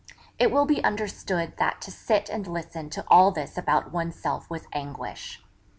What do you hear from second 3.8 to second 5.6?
oneself was anguish.